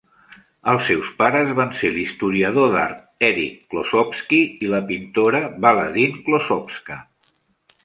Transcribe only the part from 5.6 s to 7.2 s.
Baladine Klossowska.